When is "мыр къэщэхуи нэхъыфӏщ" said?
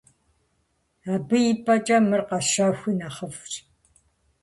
2.07-3.53